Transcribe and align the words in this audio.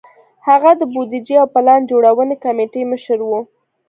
هغه 0.47 0.71
د 0.79 0.81
بودیجې 0.93 1.35
او 1.41 1.47
پلان 1.55 1.81
جوړونې 1.91 2.35
کمېټې 2.43 2.81
مشر 2.91 3.19
و. 3.27 3.31